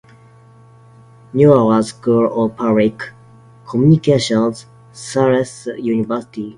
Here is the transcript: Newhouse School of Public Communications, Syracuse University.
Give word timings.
Newhouse 1.31 1.89
School 1.89 2.25
of 2.45 2.55
Public 2.57 3.03
Communications, 3.69 4.65
Syracuse 4.93 5.67
University. 5.77 6.49